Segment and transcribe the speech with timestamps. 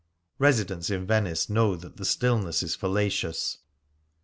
[0.39, 3.59] Residents in Venice know that the stillness is fallacious.